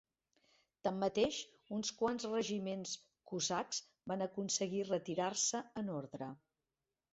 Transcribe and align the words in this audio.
Tanmateix, 0.85 1.41
uns 1.77 1.91
quants 1.99 2.25
regiments 2.31 2.95
cosacs 3.33 3.83
van 4.13 4.27
aconseguir 4.31 4.83
retirar-se 4.91 5.65
en 5.85 5.95
ordre. 6.01 6.35